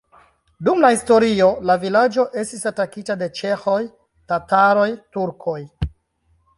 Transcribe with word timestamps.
Dum 0.67 0.79
la 0.85 0.89
historio 0.95 1.49
la 1.71 1.75
vilaĝo 1.83 2.25
estis 2.45 2.65
atakita 2.71 3.19
de 3.23 3.29
ĉeĥoj, 3.41 3.79
tataroj, 4.33 4.91
turkoj. 5.17 5.59